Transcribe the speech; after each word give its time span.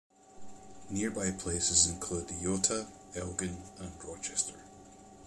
Nearby 0.89 1.29
places 1.29 1.85
include 1.85 2.29
Eyota, 2.29 2.87
Elgin, 3.15 3.55
and 3.77 3.91
Rochester. 4.03 4.57